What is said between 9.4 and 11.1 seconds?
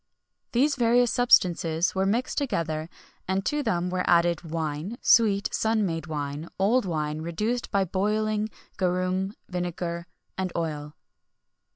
vinegar, and oil.